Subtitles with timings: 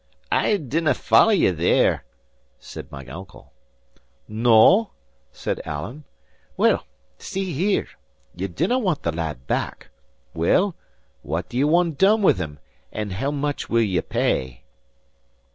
[0.31, 2.05] "I dinnae follow ye there,"
[2.59, 3.53] said my uncle.
[4.27, 4.93] "No?"
[5.31, 6.05] said Alan.
[6.57, 6.87] "Well,
[7.19, 7.85] see here:
[8.35, 9.91] you dinnae want the lad back;
[10.33, 10.73] well,
[11.21, 12.57] what do ye want done with him,
[12.91, 14.63] and how much will ye pay?"